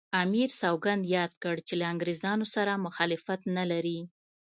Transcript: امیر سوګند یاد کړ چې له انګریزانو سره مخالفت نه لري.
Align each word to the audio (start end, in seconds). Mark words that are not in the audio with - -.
امیر 0.23 0.49
سوګند 0.61 1.03
یاد 1.17 1.31
کړ 1.43 1.55
چې 1.67 1.73
له 1.79 1.85
انګریزانو 1.91 2.45
سره 2.55 2.81
مخالفت 2.85 3.41
نه 3.57 3.63
لري. 3.71 3.99